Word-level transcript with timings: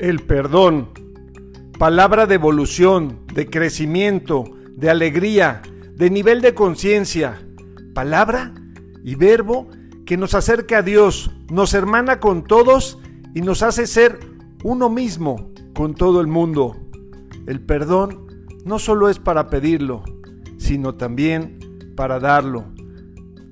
El 0.00 0.20
perdón. 0.20 0.88
Palabra 1.78 2.24
de 2.24 2.36
evolución, 2.36 3.18
de 3.34 3.50
crecimiento, 3.50 4.44
de 4.74 4.88
alegría, 4.88 5.60
de 5.94 6.08
nivel 6.08 6.40
de 6.40 6.54
conciencia. 6.54 7.46
Palabra 7.92 8.54
y 9.04 9.14
verbo 9.14 9.68
que 10.06 10.16
nos 10.16 10.32
acerca 10.32 10.78
a 10.78 10.82
Dios, 10.82 11.30
nos 11.50 11.74
hermana 11.74 12.18
con 12.18 12.44
todos 12.44 12.98
y 13.34 13.42
nos 13.42 13.62
hace 13.62 13.86
ser 13.86 14.18
uno 14.64 14.88
mismo 14.88 15.52
con 15.74 15.94
todo 15.94 16.22
el 16.22 16.28
mundo. 16.28 16.78
El 17.46 17.60
perdón 17.60 18.46
no 18.64 18.78
solo 18.78 19.10
es 19.10 19.18
para 19.18 19.50
pedirlo, 19.50 20.02
sino 20.56 20.94
también 20.94 21.92
para 21.94 22.18
darlo. 22.18 22.64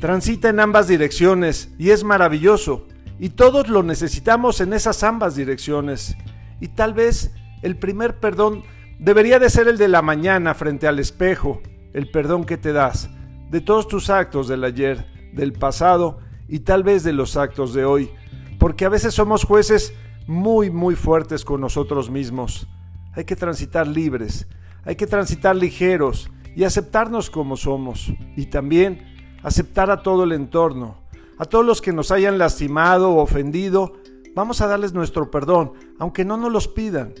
Transita 0.00 0.48
en 0.48 0.60
ambas 0.60 0.88
direcciones 0.88 1.70
y 1.76 1.90
es 1.90 2.02
maravilloso, 2.02 2.86
y 3.18 3.28
todos 3.28 3.68
lo 3.68 3.82
necesitamos 3.82 4.62
en 4.62 4.72
esas 4.72 5.02
ambas 5.02 5.36
direcciones. 5.36 6.16
Y 6.60 6.68
tal 6.68 6.94
vez 6.94 7.32
el 7.62 7.76
primer 7.76 8.20
perdón 8.20 8.62
debería 8.98 9.38
de 9.38 9.50
ser 9.50 9.68
el 9.68 9.78
de 9.78 9.88
la 9.88 10.02
mañana 10.02 10.54
frente 10.54 10.86
al 10.86 10.98
espejo, 10.98 11.60
el 11.92 12.10
perdón 12.10 12.44
que 12.44 12.56
te 12.56 12.72
das 12.72 13.10
de 13.50 13.60
todos 13.60 13.88
tus 13.88 14.10
actos 14.10 14.46
del 14.46 14.62
ayer, 14.62 15.06
del 15.32 15.52
pasado 15.52 16.20
y 16.48 16.60
tal 16.60 16.84
vez 16.84 17.02
de 17.02 17.12
los 17.12 17.36
actos 17.36 17.74
de 17.74 17.84
hoy, 17.84 18.10
porque 18.58 18.84
a 18.84 18.88
veces 18.88 19.14
somos 19.14 19.44
jueces 19.44 19.92
muy, 20.26 20.70
muy 20.70 20.94
fuertes 20.94 21.44
con 21.44 21.60
nosotros 21.60 22.10
mismos. 22.10 22.68
Hay 23.12 23.24
que 23.24 23.34
transitar 23.34 23.88
libres, 23.88 24.46
hay 24.84 24.94
que 24.94 25.06
transitar 25.06 25.56
ligeros 25.56 26.30
y 26.54 26.64
aceptarnos 26.64 27.30
como 27.30 27.56
somos 27.56 28.12
y 28.36 28.46
también 28.46 29.04
aceptar 29.42 29.90
a 29.90 30.02
todo 30.02 30.24
el 30.24 30.32
entorno, 30.32 30.98
a 31.38 31.44
todos 31.44 31.64
los 31.64 31.80
que 31.80 31.92
nos 31.92 32.12
hayan 32.12 32.38
lastimado 32.38 33.10
o 33.10 33.22
ofendido, 33.22 33.99
vamos 34.34 34.60
a 34.60 34.66
darles 34.66 34.92
nuestro 34.92 35.30
perdón, 35.30 35.72
aunque 35.98 36.24
no 36.24 36.36
nos 36.36 36.52
los 36.52 36.68
pidan. 36.68 37.14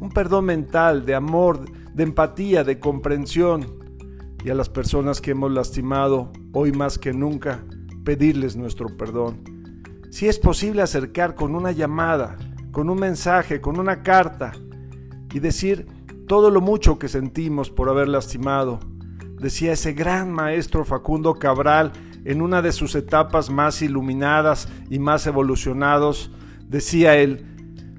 Un 0.00 0.10
perdón 0.10 0.46
mental, 0.46 1.06
de 1.06 1.14
amor, 1.14 1.64
de 1.94 2.02
empatía, 2.02 2.64
de 2.64 2.78
comprensión. 2.78 3.78
Y 4.44 4.50
a 4.50 4.54
las 4.54 4.68
personas 4.68 5.20
que 5.20 5.32
hemos 5.32 5.50
lastimado, 5.50 6.30
hoy 6.52 6.72
más 6.72 6.98
que 6.98 7.12
nunca, 7.12 7.64
pedirles 8.04 8.56
nuestro 8.56 8.96
perdón. 8.96 9.42
Si 10.10 10.28
es 10.28 10.38
posible 10.38 10.82
acercar 10.82 11.34
con 11.34 11.54
una 11.54 11.72
llamada, 11.72 12.36
con 12.70 12.90
un 12.90 12.98
mensaje, 12.98 13.60
con 13.60 13.80
una 13.80 14.02
carta 14.02 14.52
y 15.32 15.40
decir 15.40 15.86
todo 16.26 16.50
lo 16.50 16.60
mucho 16.60 16.98
que 16.98 17.08
sentimos 17.08 17.70
por 17.70 17.88
haber 17.88 18.08
lastimado. 18.08 18.80
Decía 19.40 19.72
ese 19.72 19.92
gran 19.92 20.32
maestro 20.32 20.84
Facundo 20.84 21.34
Cabral 21.34 21.92
en 22.24 22.42
una 22.42 22.62
de 22.62 22.72
sus 22.72 22.94
etapas 22.94 23.50
más 23.50 23.80
iluminadas 23.82 24.68
y 24.90 24.98
más 24.98 25.26
evolucionados, 25.26 26.30
decía 26.68 27.16
él, 27.16 27.44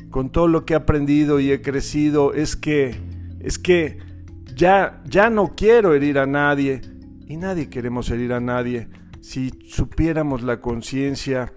con 0.09 0.31
todo 0.31 0.47
lo 0.47 0.65
que 0.65 0.73
he 0.73 0.77
aprendido 0.77 1.39
y 1.39 1.51
he 1.51 1.61
crecido, 1.61 2.33
es 2.33 2.55
que, 2.55 2.95
es 3.39 3.59
que 3.59 3.99
ya, 4.55 5.03
ya 5.05 5.29
no 5.29 5.53
quiero 5.55 5.93
herir 5.93 6.17
a 6.19 6.25
nadie, 6.25 6.81
y 7.27 7.37
nadie 7.37 7.69
queremos 7.69 8.09
herir 8.09 8.33
a 8.33 8.39
nadie. 8.39 8.87
Si 9.19 9.51
supiéramos 9.67 10.41
la 10.41 10.61
conciencia 10.61 11.53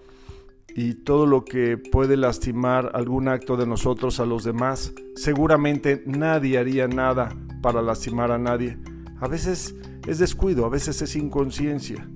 y 0.74 0.94
todo 0.94 1.26
lo 1.26 1.44
que 1.44 1.78
puede 1.78 2.16
lastimar 2.16 2.90
algún 2.94 3.28
acto 3.28 3.56
de 3.56 3.66
nosotros 3.66 4.18
a 4.18 4.26
los 4.26 4.42
demás, 4.42 4.92
seguramente 5.14 6.02
nadie 6.06 6.58
haría 6.58 6.88
nada 6.88 7.28
para 7.62 7.82
lastimar 7.82 8.32
a 8.32 8.38
nadie. 8.38 8.78
A 9.20 9.28
veces 9.28 9.74
es 10.06 10.18
descuido, 10.18 10.64
a 10.66 10.68
veces 10.68 11.00
es 11.02 11.14
inconsciencia, 11.14 12.08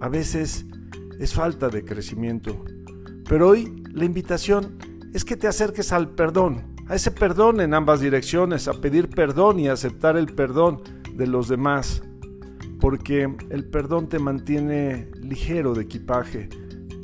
a 0.00 0.08
veces 0.08 0.66
es 1.18 1.34
falta 1.34 1.68
de 1.68 1.84
crecimiento. 1.84 2.64
Pero 3.30 3.50
hoy 3.50 3.84
la 3.92 4.04
invitación 4.04 4.76
es 5.14 5.24
que 5.24 5.36
te 5.36 5.46
acerques 5.46 5.92
al 5.92 6.16
perdón, 6.16 6.74
a 6.88 6.96
ese 6.96 7.12
perdón 7.12 7.60
en 7.60 7.74
ambas 7.74 8.00
direcciones, 8.00 8.66
a 8.66 8.80
pedir 8.80 9.08
perdón 9.08 9.60
y 9.60 9.68
aceptar 9.68 10.16
el 10.16 10.26
perdón 10.34 10.82
de 11.14 11.28
los 11.28 11.46
demás, 11.46 12.02
porque 12.80 13.32
el 13.50 13.64
perdón 13.66 14.08
te 14.08 14.18
mantiene 14.18 15.12
ligero 15.22 15.74
de 15.74 15.84
equipaje, 15.84 16.48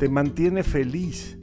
te 0.00 0.08
mantiene 0.08 0.64
feliz. 0.64 1.38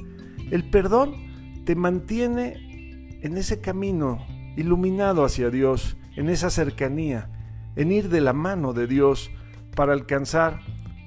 El 0.52 0.70
perdón 0.70 1.16
te 1.64 1.76
mantiene 1.76 3.20
en 3.22 3.38
ese 3.38 3.62
camino 3.62 4.18
iluminado 4.58 5.24
hacia 5.24 5.50
Dios, 5.50 5.96
en 6.18 6.28
esa 6.28 6.50
cercanía, 6.50 7.30
en 7.78 7.94
ir 7.94 8.10
de 8.10 8.20
la 8.20 8.34
mano 8.34 8.74
de 8.74 8.88
Dios 8.88 9.32
para 9.78 9.94
alcanzar 9.94 10.60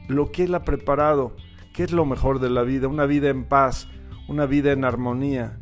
lo 0.09 0.33
que 0.33 0.45
Él 0.45 0.55
ha 0.55 0.65
preparado, 0.65 1.37
que 1.77 1.85
es 1.85 1.93
lo 1.93 2.07
mejor 2.07 2.41
de 2.41 2.49
la 2.49 2.63
vida, 2.63 2.89
una 2.89 3.05
vida 3.05 3.29
en 3.29 3.45
paz, 3.45 3.87
una 4.29 4.47
vida 4.47 4.73
en 4.73 4.83
armonía, 4.83 5.59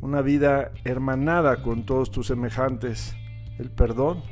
una 0.00 0.22
vida 0.22 0.70
hermanada 0.84 1.60
con 1.60 1.84
todos 1.84 2.12
tus 2.12 2.28
semejantes. 2.28 3.16
El 3.58 3.72
perdón 3.72 4.22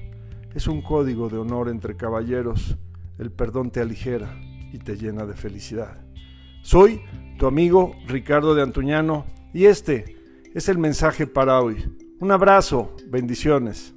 es 0.54 0.68
un 0.68 0.80
código 0.80 1.28
de 1.28 1.38
honor 1.38 1.68
entre 1.68 1.96
caballeros. 1.96 2.76
El 3.18 3.32
perdón 3.32 3.72
te 3.72 3.80
aligera 3.80 4.32
y 4.72 4.78
te 4.78 4.96
llena 4.96 5.26
de 5.26 5.34
felicidad. 5.34 6.06
Soy 6.62 7.02
tu 7.36 7.48
amigo 7.48 7.96
Ricardo 8.06 8.54
de 8.54 8.62
Antuñano 8.62 9.26
y 9.52 9.64
este 9.64 10.16
es 10.54 10.68
el 10.68 10.78
mensaje 10.78 11.26
para 11.26 11.60
hoy. 11.60 11.84
Un 12.20 12.30
abrazo, 12.30 12.94
bendiciones. 13.08 13.92